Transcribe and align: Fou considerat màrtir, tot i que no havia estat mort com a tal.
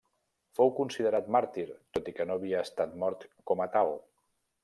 Fou 0.59 0.69
considerat 0.79 1.27
màrtir, 1.35 1.65
tot 1.97 2.09
i 2.11 2.15
que 2.19 2.27
no 2.29 2.39
havia 2.41 2.63
estat 2.69 2.97
mort 3.05 3.27
com 3.51 3.65
a 3.67 3.71
tal. 3.77 3.93